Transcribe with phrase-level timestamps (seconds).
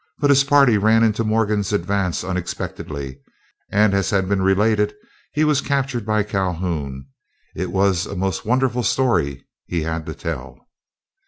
[0.17, 3.21] But his party ran into Morgan's advance unexpectedly,
[3.69, 4.95] and as has been related,
[5.31, 7.05] he was captured by Calhoun.
[7.55, 10.57] It was a most wonderful story he had to tell.